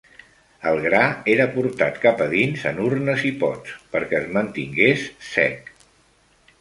El 0.69 0.79
gra 0.85 1.01
era 1.33 1.45
portat 1.57 1.99
cap 2.05 2.23
a 2.25 2.27
dins 2.33 2.65
en 2.71 2.81
urnes 2.87 3.27
i 3.31 3.35
pots 3.45 3.77
perquè 3.93 4.23
es 4.25 4.33
mantingués 4.39 5.05
sec. 5.35 5.71